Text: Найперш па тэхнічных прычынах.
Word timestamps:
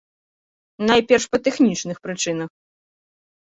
Найперш 0.89 1.29
па 1.35 1.41
тэхнічных 1.49 1.97
прычынах. 2.09 2.49